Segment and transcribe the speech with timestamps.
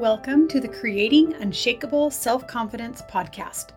[0.00, 3.72] Welcome to the Creating Unshakable Self Confidence podcast.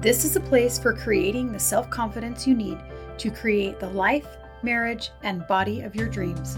[0.00, 2.78] This is a place for creating the self confidence you need
[3.18, 4.26] to create the life,
[4.62, 6.56] marriage, and body of your dreams.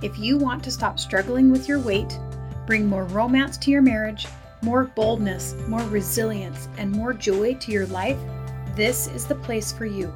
[0.00, 2.18] If you want to stop struggling with your weight,
[2.66, 4.26] bring more romance to your marriage,
[4.62, 8.18] more boldness, more resilience, and more joy to your life,
[8.74, 10.10] this is the place for you.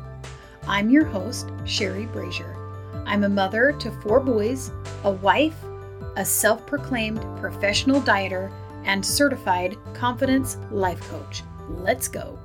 [0.67, 2.57] I'm your host, Sherry Brazier.
[3.05, 4.71] I'm a mother to four boys,
[5.05, 5.63] a wife,
[6.17, 8.53] a self proclaimed professional dieter,
[8.85, 11.43] and certified confidence life coach.
[11.69, 12.39] Let's go.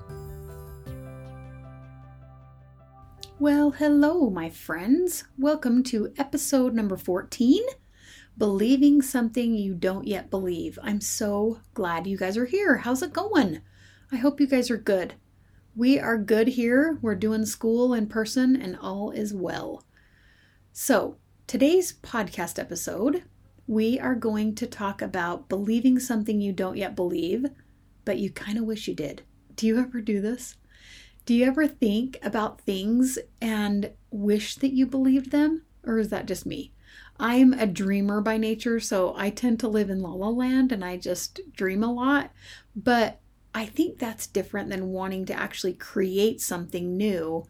[3.40, 5.26] Well, hello, my friends.
[5.38, 7.64] Welcome to episode number 14
[8.38, 10.78] Believing Something You Don't Yet Believe.
[10.84, 12.78] I'm so glad you guys are here.
[12.78, 13.62] How's it going?
[14.12, 15.16] I hope you guys are good.
[15.76, 17.00] We are good here.
[17.02, 19.84] We're doing school in person, and all is well.
[20.72, 23.24] So, today's podcast episode
[23.68, 27.46] we are going to talk about believing something you don't yet believe,
[28.04, 29.24] but you kind of wish you did.
[29.56, 30.56] Do you ever do this?
[31.26, 35.64] Do you ever think about things and wish that you believed them?
[35.84, 36.72] Or is that just me?
[37.20, 40.84] I'm a dreamer by nature, so I tend to live in la la land and
[40.84, 42.32] I just dream a lot.
[42.76, 43.20] But
[43.54, 47.46] I think that's different than wanting to actually create something new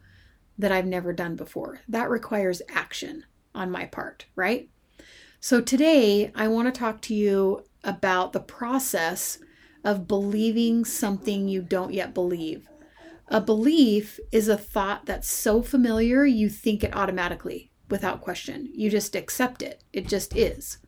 [0.56, 1.80] that I've never done before.
[1.88, 4.70] That requires action on my part, right?
[5.40, 9.38] So, today I want to talk to you about the process
[9.84, 12.66] of believing something you don't yet believe.
[13.28, 18.68] A belief is a thought that's so familiar you think it automatically without question.
[18.72, 20.78] You just accept it, it just is.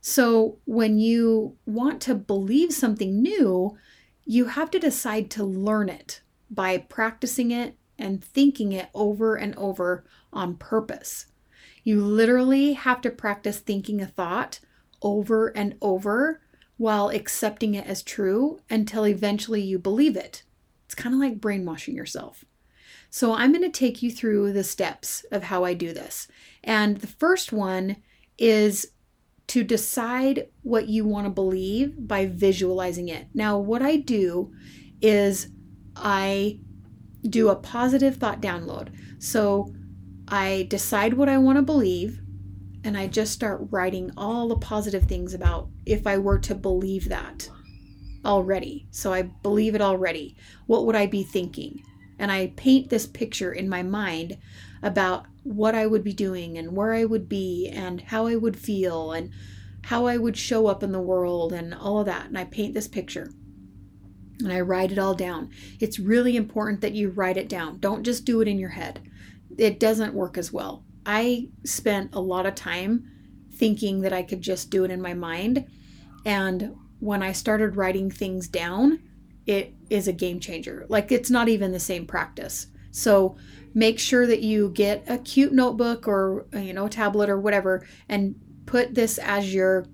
[0.00, 3.76] So, when you want to believe something new,
[4.24, 9.54] you have to decide to learn it by practicing it and thinking it over and
[9.56, 11.26] over on purpose.
[11.84, 14.60] You literally have to practice thinking a thought
[15.02, 16.40] over and over
[16.76, 20.42] while accepting it as true until eventually you believe it.
[20.84, 22.44] It's kind of like brainwashing yourself.
[23.10, 26.28] So, I'm going to take you through the steps of how I do this.
[26.64, 27.96] And the first one
[28.38, 28.92] is
[29.48, 33.26] to decide what you want to believe by visualizing it.
[33.34, 34.52] Now, what I do
[35.02, 35.48] is
[35.94, 36.60] I
[37.28, 38.88] do a positive thought download.
[39.18, 39.74] So,
[40.32, 42.22] I decide what I want to believe
[42.84, 47.10] and I just start writing all the positive things about if I were to believe
[47.10, 47.50] that
[48.24, 48.86] already.
[48.90, 50.34] So I believe it already.
[50.66, 51.82] What would I be thinking?
[52.18, 54.38] And I paint this picture in my mind
[54.82, 58.56] about what I would be doing and where I would be and how I would
[58.56, 59.30] feel and
[59.84, 62.28] how I would show up in the world and all of that.
[62.28, 63.30] And I paint this picture
[64.38, 65.50] and I write it all down.
[65.78, 67.80] It's really important that you write it down.
[67.80, 69.00] Don't just do it in your head
[69.58, 70.84] it doesn't work as well.
[71.04, 73.10] I spent a lot of time
[73.54, 75.66] thinking that I could just do it in my mind.
[76.24, 79.00] And when I started writing things down,
[79.46, 80.86] it is a game changer.
[80.88, 82.68] Like it's not even the same practice.
[82.92, 83.36] So
[83.74, 87.86] make sure that you get a cute notebook or you know, a tablet or whatever
[88.08, 88.36] and
[88.66, 89.86] put this as your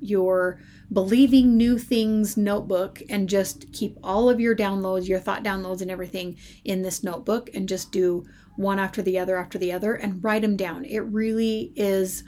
[0.00, 0.60] your
[0.92, 5.90] believing new things notebook and just keep all of your downloads, your thought downloads and
[5.90, 8.24] everything in this notebook and just do
[8.56, 10.84] one after the other after the other and write them down.
[10.84, 12.24] It really is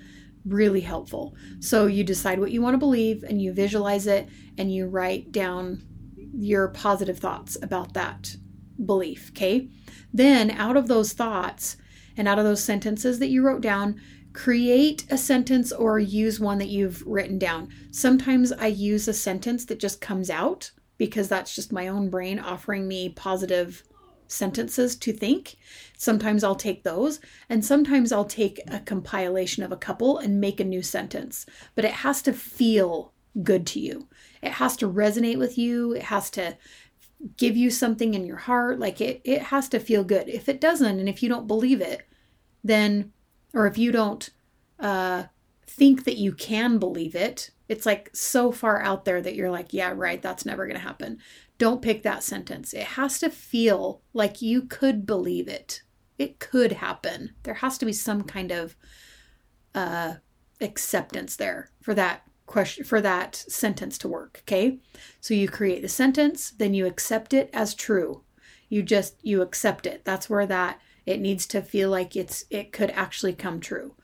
[0.47, 1.35] really helpful.
[1.61, 5.33] So you decide what you want to believe and you visualize it and you write
[5.33, 5.83] down
[6.17, 8.37] your positive thoughts about that
[8.85, 9.69] belief, okay?
[10.13, 11.77] Then out of those thoughts
[12.17, 14.01] and out of those sentences that you wrote down,
[14.35, 17.71] create a sentence or use one that you've written down.
[17.91, 22.39] Sometimes I use a sentence that just comes out because that's just my own brain
[22.39, 23.85] offering me positive
[24.27, 25.57] sentences to think.
[25.97, 30.61] Sometimes I'll take those, and sometimes I'll take a compilation of a couple and make
[30.61, 31.47] a new sentence.
[31.75, 33.13] But it has to feel
[33.43, 34.09] good to you.
[34.43, 35.93] It has to resonate with you.
[35.93, 36.57] It has to
[37.37, 38.79] give you something in your heart.
[38.79, 40.29] Like it, it has to feel good.
[40.29, 42.03] If it doesn't, and if you don't believe it,
[42.65, 43.13] then,
[43.55, 44.31] or if you don't
[44.81, 45.25] uh,
[45.67, 49.73] think that you can believe it, it's like so far out there that you're like,
[49.73, 51.19] yeah, right, that's never going to happen.
[51.57, 52.75] Don't pick that sentence.
[52.75, 55.83] It has to feel like you could believe it.
[56.19, 57.35] It could happen.
[57.45, 58.77] There has to be some kind of
[59.75, 60.15] uh,
[60.61, 64.79] acceptance there for that question for that sentence to work okay
[65.21, 68.23] so you create the sentence then you accept it as true
[68.69, 72.73] you just you accept it that's where that it needs to feel like it's it
[72.73, 73.95] could actually come true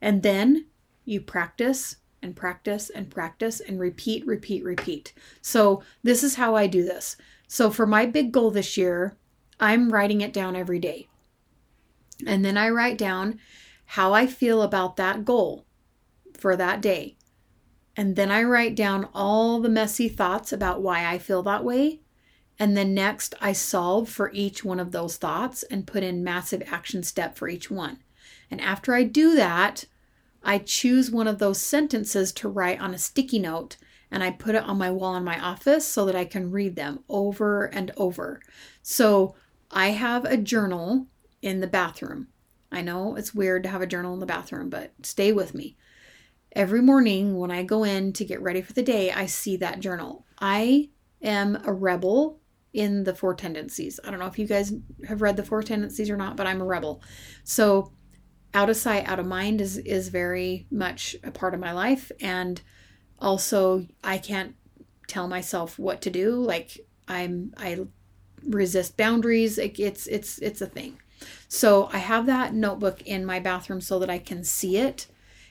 [0.00, 0.66] and then
[1.04, 5.12] you practice and practice and practice and repeat, repeat, repeat.
[5.40, 7.16] So, this is how I do this.
[7.46, 9.16] So, for my big goal this year,
[9.60, 11.08] I'm writing it down every day.
[12.26, 13.38] And then I write down
[13.86, 15.64] how I feel about that goal
[16.36, 17.16] for that day.
[17.96, 22.00] And then I write down all the messy thoughts about why I feel that way.
[22.58, 26.62] And then next, I solve for each one of those thoughts and put in massive
[26.66, 27.98] action step for each one.
[28.50, 29.84] And after I do that,
[30.42, 33.76] I choose one of those sentences to write on a sticky note
[34.10, 36.76] and I put it on my wall in my office so that I can read
[36.76, 38.40] them over and over.
[38.82, 39.34] So
[39.70, 41.06] I have a journal
[41.42, 42.28] in the bathroom.
[42.72, 45.76] I know it's weird to have a journal in the bathroom, but stay with me.
[46.52, 49.80] Every morning when I go in to get ready for the day, I see that
[49.80, 50.24] journal.
[50.38, 50.88] I
[51.22, 52.40] am a rebel
[52.72, 53.98] in the four tendencies.
[54.04, 54.72] I don't know if you guys
[55.06, 57.02] have read the four tendencies or not, but I'm a rebel.
[57.44, 57.92] So
[58.54, 62.10] out of sight, out of mind is is very much a part of my life
[62.20, 62.60] and
[63.18, 64.54] also I can't
[65.06, 66.34] tell myself what to do.
[66.36, 67.86] Like I'm I
[68.46, 69.58] resist boundaries.
[69.58, 70.98] It, it's it's it's a thing.
[71.48, 75.08] So I have that notebook in my bathroom so that I can see it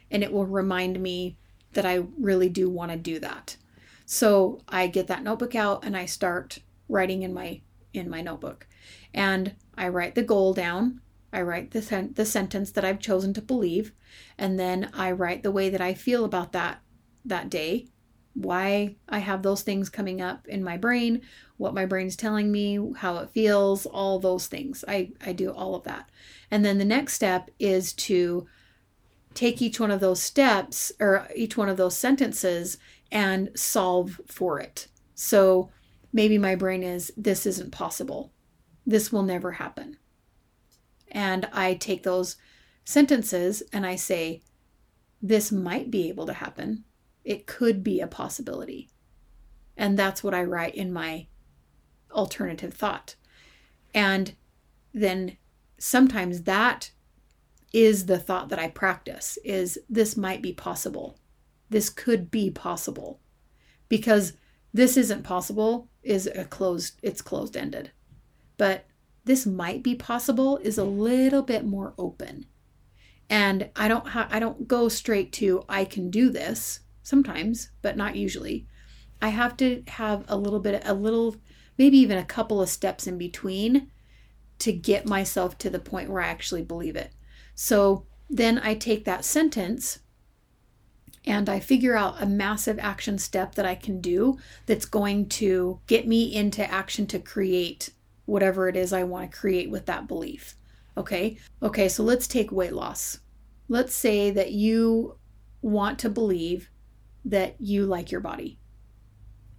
[0.09, 1.37] and it will remind me
[1.73, 3.57] that I really do want to do that.
[4.05, 7.61] So I get that notebook out and I start writing in my
[7.93, 8.67] in my notebook.
[9.13, 11.01] And I write the goal down.
[11.33, 13.91] I write the sen- the sentence that I've chosen to believe
[14.37, 16.81] and then I write the way that I feel about that
[17.25, 17.87] that day,
[18.33, 21.21] why I have those things coming up in my brain,
[21.57, 24.85] what my brain's telling me, how it feels, all those things.
[24.87, 26.09] I, I do all of that.
[26.49, 28.47] And then the next step is to
[29.33, 32.77] take each one of those steps or each one of those sentences
[33.11, 34.87] and solve for it.
[35.15, 35.69] So
[36.17, 38.33] maybe my brain is, this isn't possible.
[38.85, 39.97] This will never happen.
[41.11, 42.37] And I take those
[42.83, 44.41] sentences and I say,
[45.21, 46.83] this might be able to happen
[47.27, 48.89] it could be a possibility.
[49.75, 51.27] And that's what I write in my
[52.09, 53.15] alternative thought.
[53.93, 54.33] And
[54.93, 55.35] then
[55.77, 56.91] sometimes that
[57.73, 61.19] is the thought that I practice is this might be possible.
[61.69, 63.19] This could be possible.
[63.89, 64.33] Because
[64.77, 67.91] this isn't possible is a closed it's closed ended.
[68.57, 68.85] But
[69.25, 72.45] this might be possible is a little bit more open.
[73.27, 77.97] And I don't ha- I don't go straight to I can do this sometimes, but
[77.97, 78.67] not usually.
[79.19, 81.35] I have to have a little bit, a little,
[81.79, 83.89] maybe even a couple of steps in between
[84.59, 87.13] to get myself to the point where I actually believe it.
[87.55, 89.99] So then I take that sentence
[91.27, 95.81] and I figure out a massive action step that I can do that's going to
[95.85, 97.89] get me into action to create
[98.25, 100.55] whatever it is I want to create with that belief.
[100.95, 101.37] Okay.
[101.61, 101.89] Okay.
[101.89, 103.19] So let's take weight loss.
[103.67, 105.17] Let's say that you
[105.61, 106.69] want to believe
[107.25, 108.57] that you like your body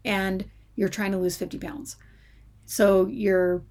[0.06, 1.96] and you're trying to lose 50 pounds.
[2.64, 3.62] So your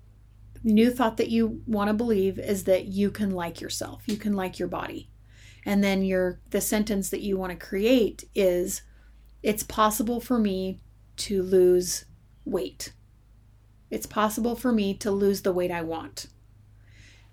[0.64, 4.34] new thought that you want to believe is that you can like yourself, you can
[4.34, 5.10] like your body.
[5.68, 8.84] And then your the sentence that you want to create is
[9.44, 10.80] it's possible for me
[11.18, 12.06] to lose
[12.46, 12.94] weight.
[13.92, 16.28] It's possible for me to lose the weight I want.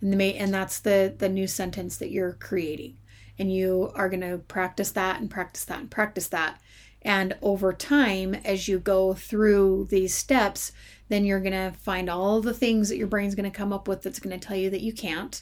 [0.01, 2.97] And the and that's the the new sentence that you're creating
[3.39, 6.61] and you are going to practice that and practice that and practice that.
[7.03, 10.73] And over time, as you go through these steps,
[11.09, 13.87] then you're going to find all the things that your brain's going to come up
[13.87, 15.41] with that's going to tell you that you can't.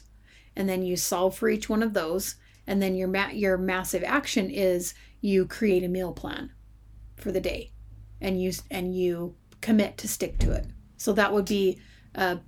[0.55, 2.35] And then you solve for each one of those.
[2.65, 6.51] And then your ma- your massive action is you create a meal plan
[7.17, 7.71] for the day,
[8.21, 10.67] and you and you commit to stick to it.
[10.97, 11.79] So that would be
[12.15, 12.39] a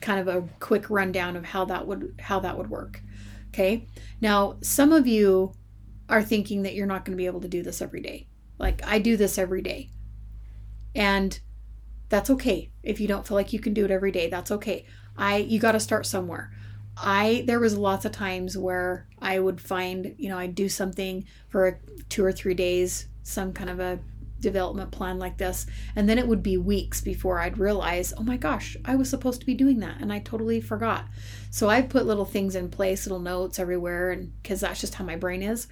[0.00, 3.00] kind of a quick rundown of how that would how that would work.
[3.48, 3.86] Okay.
[4.20, 5.52] Now, some of you
[6.08, 8.26] are thinking that you're not going to be able to do this every day.
[8.58, 9.90] Like I do this every day.
[10.94, 11.38] And
[12.08, 12.70] that's okay.
[12.82, 14.84] If you don't feel like you can do it every day, that's okay.
[15.16, 16.52] I you got to start somewhere.
[16.96, 21.26] I there was lots of times where I would find, you know, I'd do something
[21.48, 21.80] for
[22.10, 23.98] 2 or 3 days, some kind of a
[24.40, 25.66] development plan like this.
[25.96, 29.40] And then it would be weeks before I'd realize, oh my gosh, I was supposed
[29.40, 31.06] to be doing that and I totally forgot.
[31.50, 35.04] So I've put little things in place, little notes everywhere, and because that's just how
[35.04, 35.68] my brain is.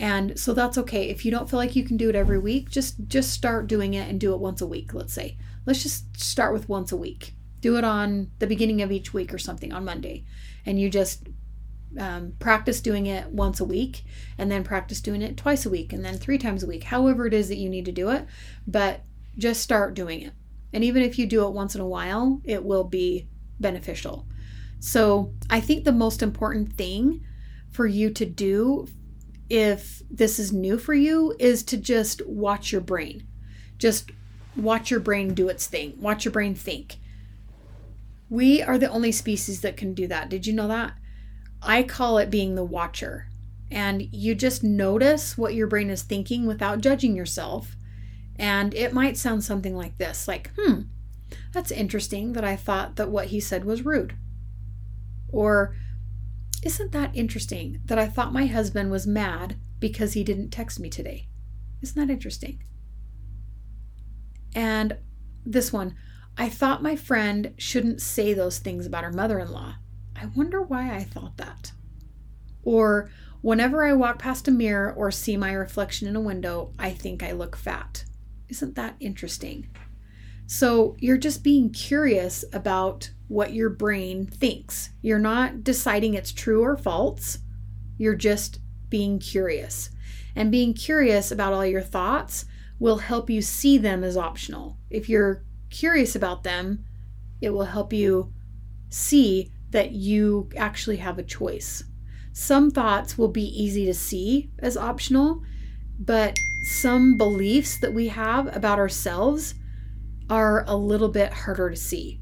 [0.00, 1.08] And so that's okay.
[1.08, 3.94] If you don't feel like you can do it every week, just just start doing
[3.94, 5.38] it and do it once a week, let's say.
[5.66, 7.34] Let's just start with once a week.
[7.60, 10.24] Do it on the beginning of each week or something on Monday.
[10.66, 11.28] And you just
[11.98, 14.04] um, practice doing it once a week
[14.36, 17.26] and then practice doing it twice a week and then three times a week, however
[17.26, 18.26] it is that you need to do it.
[18.66, 19.02] But
[19.36, 20.32] just start doing it.
[20.72, 24.26] And even if you do it once in a while, it will be beneficial.
[24.80, 27.24] So I think the most important thing
[27.70, 28.88] for you to do
[29.48, 33.26] if this is new for you is to just watch your brain.
[33.78, 34.10] Just
[34.56, 35.94] watch your brain do its thing.
[35.98, 36.96] Watch your brain think.
[38.30, 40.28] We are the only species that can do that.
[40.28, 40.94] Did you know that?
[41.62, 43.28] I call it being the watcher.
[43.70, 47.76] And you just notice what your brain is thinking without judging yourself.
[48.36, 50.82] And it might sound something like this like, hmm,
[51.52, 54.14] that's interesting that I thought that what he said was rude.
[55.28, 55.74] Or,
[56.62, 60.88] isn't that interesting that I thought my husband was mad because he didn't text me
[60.88, 61.28] today?
[61.82, 62.62] Isn't that interesting?
[64.54, 64.96] And
[65.44, 65.94] this one,
[66.40, 69.74] I thought my friend shouldn't say those things about her mother in law.
[70.14, 71.72] I wonder why I thought that.
[72.62, 76.92] Or, whenever I walk past a mirror or see my reflection in a window, I
[76.92, 78.04] think I look fat.
[78.48, 79.68] Isn't that interesting?
[80.46, 84.90] So, you're just being curious about what your brain thinks.
[85.02, 87.38] You're not deciding it's true or false.
[87.96, 89.90] You're just being curious.
[90.36, 92.44] And being curious about all your thoughts
[92.78, 94.78] will help you see them as optional.
[94.88, 96.84] If you're curious about them,
[97.40, 98.32] it will help you
[98.90, 101.84] see that you actually have a choice.
[102.32, 105.42] Some thoughts will be easy to see as optional,
[105.98, 109.54] but some beliefs that we have about ourselves
[110.30, 112.20] are a little bit harder to see.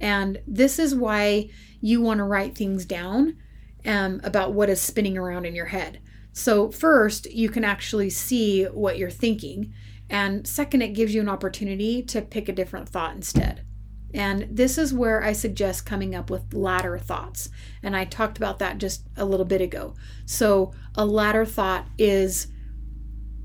[0.00, 3.36] And this is why you want to write things down
[3.84, 6.00] um, about what is spinning around in your head.
[6.32, 9.72] So, first, you can actually see what you're thinking.
[10.08, 13.64] And second, it gives you an opportunity to pick a different thought instead.
[14.14, 17.50] And this is where I suggest coming up with ladder thoughts.
[17.82, 19.94] And I talked about that just a little bit ago.
[20.24, 22.46] So, a ladder thought is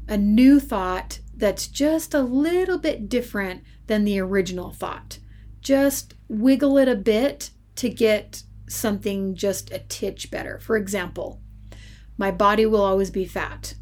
[0.07, 5.19] a new thought that's just a little bit different than the original thought.
[5.61, 10.59] Just wiggle it a bit to get something just a titch better.
[10.59, 11.41] For example,
[12.17, 13.73] my body will always be fat.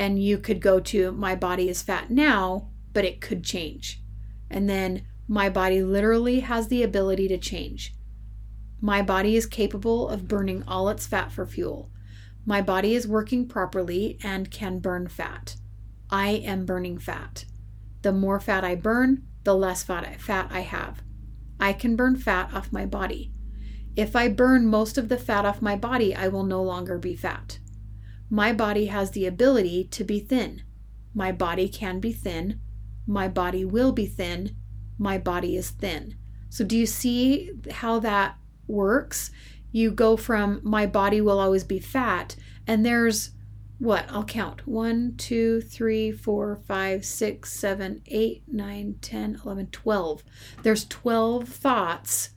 [0.00, 4.02] And you could go to my body is fat now, but it could change.
[4.50, 7.94] And then my body literally has the ability to change.
[8.80, 11.90] My body is capable of burning all its fat for fuel.
[12.46, 15.56] My body is working properly and can burn fat.
[16.08, 17.44] I am burning fat.
[18.00, 21.02] The more fat I burn, the less fat I have.
[21.60, 23.32] I can burn fat off my body.
[23.96, 27.14] If I burn most of the fat off my body, I will no longer be
[27.14, 27.58] fat.
[28.30, 30.62] My body has the ability to be thin.
[31.12, 32.60] My body can be thin.
[33.06, 34.56] My body will be thin.
[34.98, 36.14] My body is thin.
[36.48, 38.36] So, do you see how that
[38.68, 39.30] works?
[39.72, 43.30] You go from my body will always be fat, and there's
[43.78, 44.04] what?
[44.10, 50.22] I'll count 1, 2, 3, 4, 5, 6, 7, 8, 9, 10, 11, 12.
[50.62, 52.30] There's 12 thoughts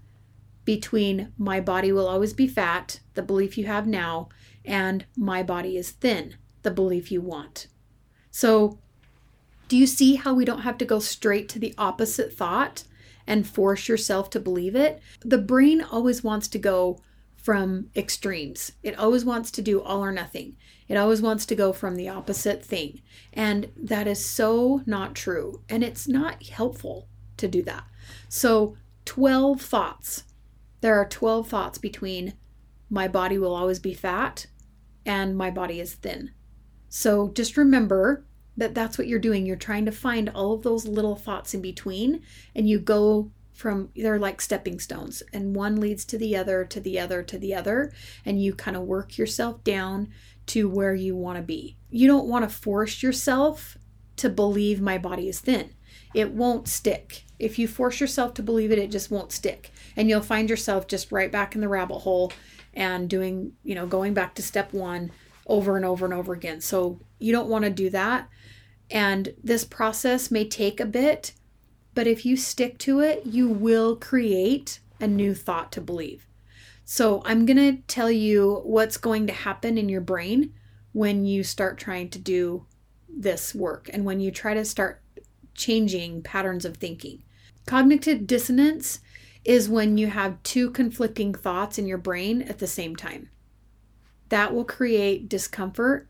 [0.64, 4.30] between my body will always be fat, the belief you have now,
[4.66, 7.68] and my body is thin, the belief you want.
[8.32, 8.80] So,
[9.68, 12.84] do you see how we don't have to go straight to the opposite thought
[13.26, 15.02] and force yourself to believe it?
[15.24, 17.00] The brain always wants to go
[17.38, 18.74] from extremes.
[18.84, 20.56] It always wants to do all or nothing.
[20.88, 23.02] It always wants to go from the opposite thing.
[23.32, 25.62] And that is so not true.
[25.70, 27.86] And it's not helpful to do that.
[28.30, 30.24] So, 12 thoughts
[30.84, 32.34] there are 12 thoughts between
[32.90, 34.48] my body will always be fat
[35.06, 36.32] and my body is thin.
[36.90, 39.46] So just remember that that's what you're doing.
[39.46, 42.22] You're trying to find all of those little thoughts in between,
[42.56, 46.80] and you go from they're like stepping stones, and one leads to the other, to
[46.80, 47.92] the other, to the other,
[48.26, 50.10] and you kind of work yourself down
[50.48, 51.78] to where you want to be.
[51.90, 53.78] You don't want to force yourself
[54.18, 55.74] to believe my body is thin.
[56.14, 57.24] It won't stick.
[57.40, 60.88] If you force yourself to believe it, it just won't stick and you'll find yourself
[60.88, 62.32] just right back in the rabbit hole
[62.74, 65.12] and doing, you know, going back to step one
[65.46, 66.62] over and over and over again.
[66.62, 68.30] So you don't want to do that.
[68.90, 71.34] And this process may take a bit,
[71.94, 76.28] but if you stick to it, you will create a new thought to believe.
[76.86, 80.54] So I'm going to tell you what's going to happen in your brain
[80.92, 82.66] when you start trying to do
[83.08, 85.02] this work and when you try to start
[85.56, 87.24] changing patterns of thinking.
[87.66, 89.00] Cognitive dissonance
[89.46, 93.30] is when you have two conflicting thoughts in your brain at the same time.
[94.30, 96.10] That will create discomfort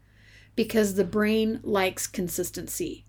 [0.55, 3.05] because the brain likes consistency.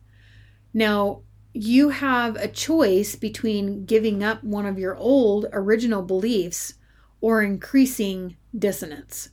[0.73, 6.75] Now, you have a choice between giving up one of your old original beliefs
[7.21, 9.31] or increasing dissonance.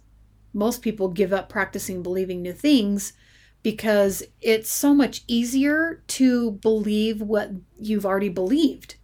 [0.53, 3.13] Most people give up practicing believing new things
[3.63, 8.95] because it's so much easier to believe what you've already believed.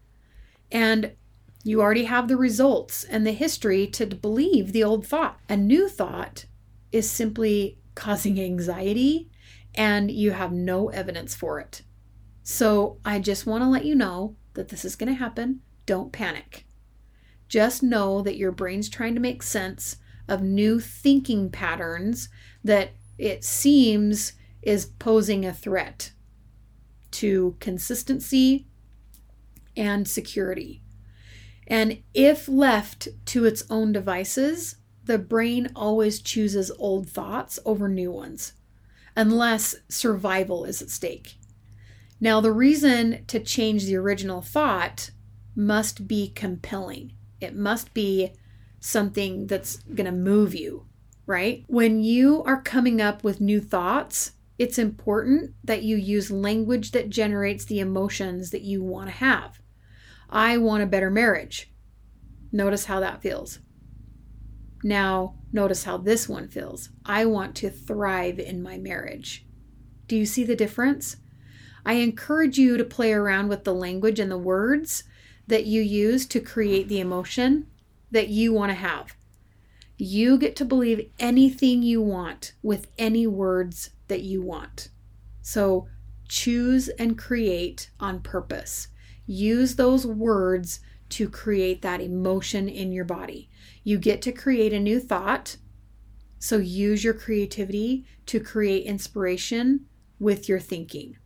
[0.72, 1.14] And
[1.68, 5.40] you already have the results and the history to believe the old thought.
[5.50, 6.46] A new thought
[6.92, 9.30] is simply causing anxiety
[9.76, 11.82] and you have no evidence for it.
[12.42, 15.62] So I just want to let you know that this is going to happen.
[15.86, 16.66] Don't panic.
[17.50, 19.98] Just know that your brain's trying to make sense
[20.28, 22.30] of new thinking patterns
[22.64, 26.12] that it seems is posing a threat
[27.12, 28.68] to consistency
[29.76, 30.82] and security.
[31.68, 38.12] And if left to its own devices, the brain always chooses old thoughts over new
[38.12, 38.54] ones,
[39.16, 41.36] unless survival is at stake.
[42.20, 45.12] Now, the reason to change the original thought
[45.56, 47.14] must be compelling.
[47.40, 48.32] It must be
[48.80, 50.86] something that's going to move you,
[51.26, 51.64] right?
[51.68, 57.10] When you are coming up with new thoughts, it's important that you use language that
[57.10, 59.62] generates the emotions that you want to have.
[60.30, 61.72] I want a better marriage.
[62.52, 63.60] Notice how that feels.
[64.84, 66.90] Now, notice how this one feels.
[67.06, 69.46] I want to thrive in my marriage.
[70.08, 71.18] Do you see the difference?
[71.86, 75.04] I encourage you to play around with the language and the words
[75.48, 77.68] that you use to create the emotion
[78.12, 79.16] that you want to have.
[79.98, 84.90] You get to believe anything you want with any words that you want.
[85.42, 85.88] So
[86.28, 88.90] choose and create on purpose.
[89.28, 90.80] Use those words
[91.10, 93.50] to create that emotion in your body.
[93.84, 95.58] You get to create a new thought.
[96.40, 99.86] So use your creativity to create inspiration
[100.20, 101.18] with your thinking.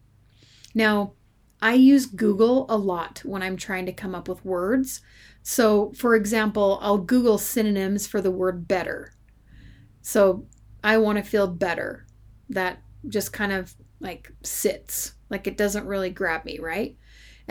[0.73, 1.13] Now,
[1.61, 5.01] I use Google a lot when I'm trying to come up with words.
[5.43, 9.13] So, for example, I'll Google synonyms for the word better.
[10.01, 10.47] So,
[10.83, 12.07] I want to feel better.
[12.49, 16.97] That just kind of like sits, like it doesn't really grab me, right?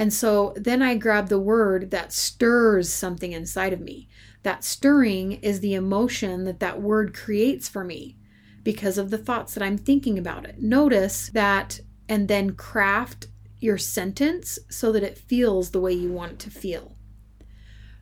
[0.00, 4.08] And so then I grab the word that stirs something inside of me.
[4.44, 8.16] That stirring is the emotion that that word creates for me
[8.64, 10.58] because of the thoughts that I'm thinking about it.
[10.58, 13.26] Notice that and then craft
[13.58, 16.96] your sentence so that it feels the way you want it to feel.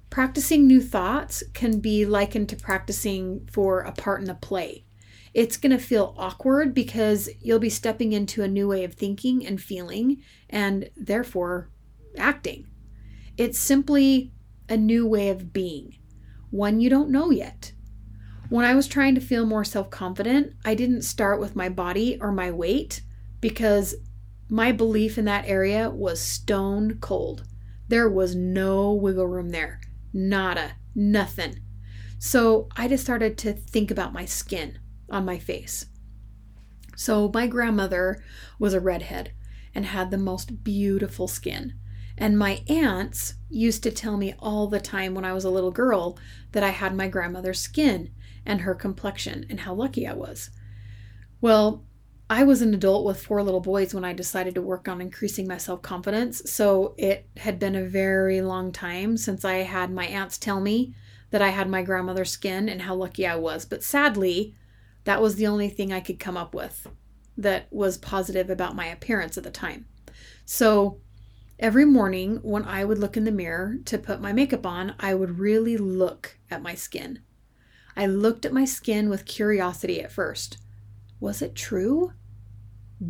[0.09, 4.85] Practicing new thoughts can be likened to practicing for a part in a play.
[5.35, 9.45] It's going to feel awkward because you'll be stepping into a new way of thinking
[9.45, 11.71] and feeling, and therefore
[12.19, 12.67] acting.
[13.37, 14.33] It's simply
[14.69, 15.97] a new way of being,
[16.51, 17.73] one you don't know yet.
[18.49, 22.19] When I was trying to feel more self confident, I didn't start with my body
[22.21, 23.03] or my weight
[23.41, 23.95] because
[24.49, 27.45] my belief in that area was stone cold.
[27.89, 29.81] There was no wiggle room there.
[30.13, 30.73] Nada.
[30.95, 31.61] Nothing.
[32.19, 34.79] So I just started to think about my skin
[35.11, 35.87] on my face.
[36.97, 38.23] So my grandmother
[38.59, 39.33] was a redhead
[39.75, 41.75] and had the most beautiful skin.
[42.19, 45.71] And my aunts used to tell me all the time when I was a little
[45.71, 46.19] girl
[46.53, 48.11] that I had my grandmother's skin
[48.45, 50.51] and her complexion and how lucky I was.
[51.41, 51.85] Well,
[52.29, 55.47] I was an adult with four little boys when I decided to work on increasing
[55.47, 56.43] my self confidence.
[56.51, 60.95] So it had been a very long time since I had my aunts tell me
[61.31, 63.65] that I had my grandmother's skin and how lucky I was.
[63.65, 64.55] But sadly,
[65.05, 66.89] that was the only thing I could come up with
[67.37, 69.87] that was positive about my appearance at the time.
[70.45, 71.01] So
[71.59, 75.15] every morning when I would look in the mirror to put my makeup on, I
[75.15, 77.21] would really look at my skin.
[77.97, 80.59] I looked at my skin with curiosity at first.
[81.21, 82.13] Was it true?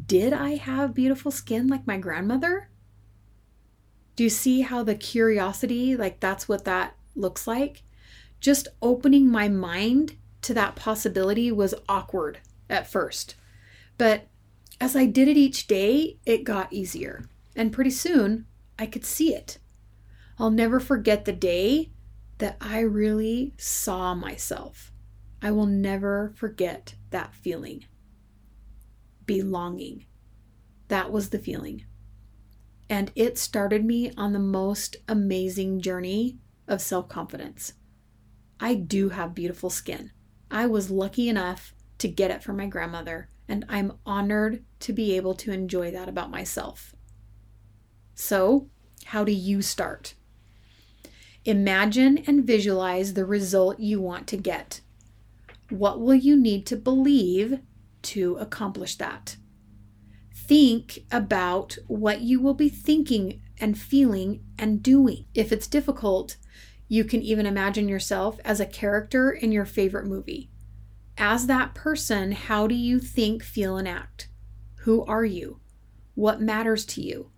[0.07, 2.71] Did I have beautiful skin like my grandmother?
[4.17, 7.83] Do you see how the curiosity, like that's what that looks like?
[8.41, 13.35] Just opening my mind to that possibility was awkward at first.
[13.99, 14.29] But
[14.81, 17.29] as I did it each day, it got easier.
[17.57, 18.47] And pretty soon,
[18.79, 19.59] I could see it.
[20.39, 21.91] I'll never forget the day
[22.39, 24.93] that I really saw myself.
[25.43, 27.85] I will never forget that feeling
[29.29, 30.07] belonging.
[30.89, 31.85] That was the feeling.
[32.91, 37.75] And it started me on the most amazing journey of self confidence.
[38.59, 40.11] I do have beautiful skin.
[40.51, 45.15] I was lucky enough to get it from my grandmother, and I'm honored to be
[45.15, 46.95] able to enjoy that about myself.
[48.21, 48.69] So,
[49.05, 50.15] how do you start?
[51.45, 54.81] Imagine and visualize the result you want to get.
[55.71, 57.61] What will you need to believe
[58.03, 59.37] to accomplish that.
[60.35, 65.27] Think about what you will be thinking and feeling and doing.
[65.35, 66.37] If it's difficult,
[66.89, 70.51] you can even imagine yourself as a character in your favorite movie.
[71.19, 74.29] As that person, how do you think, feel, and act?
[74.83, 75.61] Who are you?
[76.15, 77.31] What matters to you?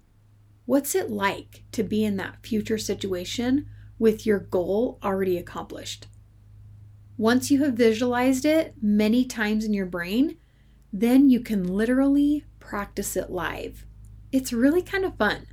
[0.70, 3.66] What's it like to be in that future situation
[3.98, 6.06] with your goal already accomplished?
[7.16, 10.36] Once you have visualized it many times in your brain,
[10.92, 13.84] then you can literally practice it live.
[14.30, 15.48] It's really kind of fun.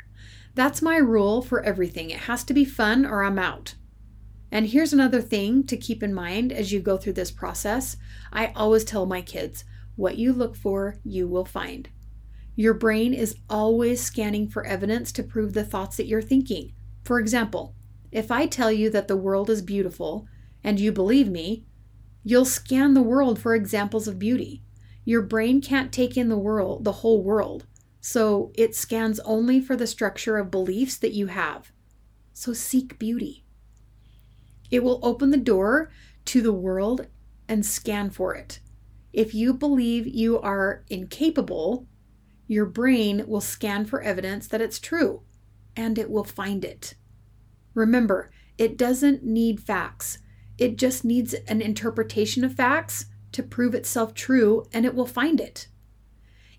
[0.53, 2.12] That's my rule for everything.
[2.12, 3.73] It has to be fun or I'm out.
[4.51, 7.97] And here's another thing to keep in mind as you go through this process.
[8.32, 9.63] I always tell my kids
[9.95, 11.89] what you look for, you will find.
[12.58, 16.74] Your brain is always scanning for evidence to prove the thoughts that you're thinking.
[17.04, 17.76] For example,
[18.12, 20.28] if I tell you that the world is beautiful
[20.63, 21.67] and you believe me,
[22.24, 24.63] you'll scan the world for examples of beauty.
[25.06, 27.67] Your brain can't take in the world, the whole world.
[28.02, 31.72] So it scans only for the structure of beliefs that you have.
[32.34, 33.46] So seek beauty.
[34.72, 35.91] It will open the door
[36.26, 37.06] to the world
[37.48, 38.62] and scan for it.
[39.13, 41.86] If you believe you are incapable,
[42.48, 45.22] your brain will scan for evidence that it's true
[45.76, 46.96] and it will find it.
[47.74, 50.20] Remember, it doesn't need facts,
[50.58, 55.40] it just needs an interpretation of facts to prove itself true and it will find
[55.40, 55.68] it.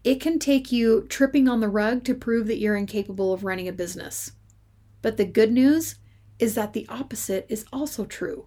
[0.04, 3.66] It can take you tripping on the rug to prove that you're incapable of running
[3.66, 4.32] a business.
[5.02, 5.96] But the good news
[6.38, 8.46] is that the opposite is also true.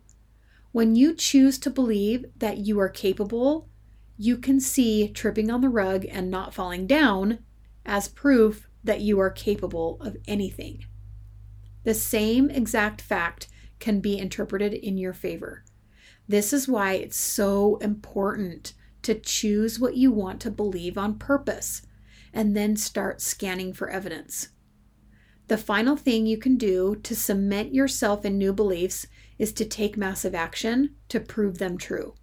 [0.71, 3.67] When you choose to believe that you are capable,
[4.21, 7.39] you can see tripping on the rug and not falling down
[7.83, 10.85] as proof that you are capable of anything.
[11.85, 13.47] The same exact fact
[13.79, 15.63] can be interpreted in your favor.
[16.27, 21.81] This is why it's so important to choose what you want to believe on purpose
[22.31, 24.49] and then start scanning for evidence.
[25.47, 29.07] The final thing you can do to cement yourself in new beliefs
[29.39, 32.13] is to take massive action to prove them true.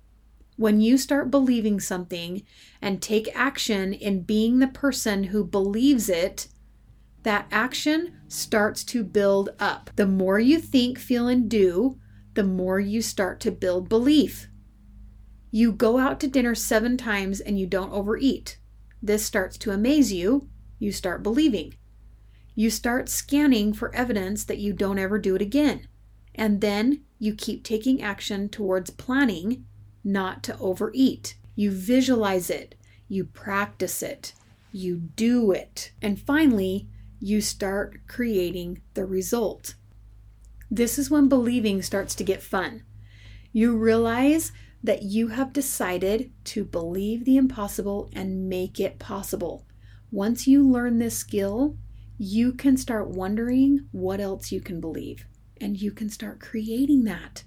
[0.58, 2.42] When you start believing something
[2.82, 6.48] and take action in being the person who believes it,
[7.22, 9.90] that action starts to build up.
[9.94, 12.00] The more you think, feel, and do,
[12.34, 14.48] the more you start to build belief.
[15.52, 18.58] You go out to dinner seven times and you don't overeat.
[19.00, 20.48] This starts to amaze you.
[20.80, 21.76] You start believing.
[22.56, 25.86] You start scanning for evidence that you don't ever do it again.
[26.34, 29.64] And then you keep taking action towards planning
[30.04, 31.36] not to overeat.
[31.54, 32.74] You visualize it,
[33.08, 34.32] you practice it,
[34.72, 35.92] you do it.
[36.00, 36.88] And finally,
[37.20, 39.74] you start creating the result.
[40.70, 42.84] This is when believing starts to get fun.
[43.52, 44.52] You realize
[44.84, 49.66] that you have decided to believe the impossible and make it possible.
[50.12, 51.76] Once you learn this skill,
[52.16, 55.24] you can start wondering what else you can believe,
[55.60, 57.44] and you can start creating that.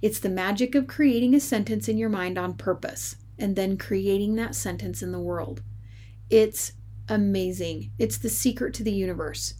[0.00, 4.36] It's the magic of creating a sentence in your mind on purpose and then creating
[4.36, 5.62] that sentence in the world.
[6.30, 6.72] It's
[7.08, 7.90] amazing.
[7.98, 9.54] It's the secret to the universe.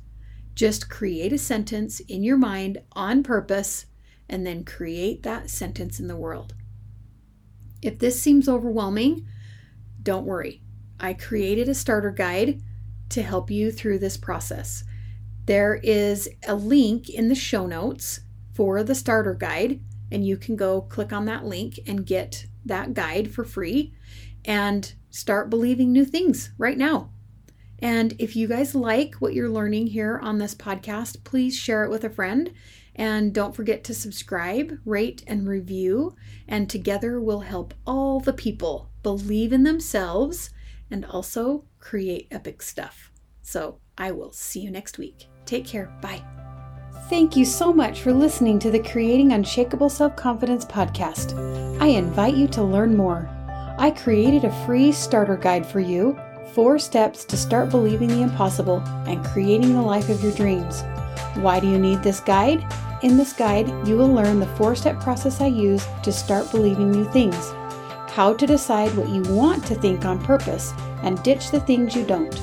[0.55, 3.87] Just create a sentence in your mind on purpose
[4.29, 6.55] and then create that sentence in the world.
[7.81, 9.27] If this seems overwhelming,
[10.03, 10.62] don't worry.
[11.01, 12.61] I created a starter guide
[13.11, 14.85] to help you through this process.
[15.46, 18.20] There is a link in the show notes
[18.53, 22.94] for the starter guide, and you can go click on that link and get that
[22.94, 23.94] guide for free
[24.44, 27.11] and start believing new things right now.
[27.81, 31.90] And if you guys like what you're learning here on this podcast, please share it
[31.90, 32.53] with a friend.
[32.97, 36.16] And don't forget to subscribe, rate, and review.
[36.49, 40.51] And together we'll help all the people believe in themselves
[40.90, 43.12] and also create epic stuff.
[43.42, 45.29] So I will see you next week.
[45.47, 45.97] Take care.
[46.03, 46.38] Bye.
[47.09, 51.33] Thank you so much for listening to the Creating Unshakable Self Confidence podcast.
[51.81, 53.31] I invite you to learn more.
[53.79, 56.21] I created a free starter guide for you
[56.53, 60.83] four steps to start believing the impossible and creating the life of your dreams.
[61.37, 62.62] Why do you need this guide?
[63.03, 66.90] In this guide, you will learn the four step process I use to start believing
[66.90, 67.53] new things,
[68.11, 72.05] how to decide what you want to think on purpose, and ditch the things you
[72.05, 72.38] don't.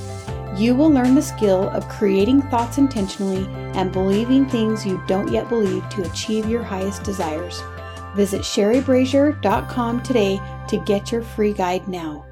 [0.55, 5.49] You will learn the skill of creating thoughts intentionally and believing things you don't yet
[5.49, 7.61] believe to achieve your highest desires.
[8.15, 10.39] Visit sherrybrazier.com today
[10.69, 12.25] to get your free guide now.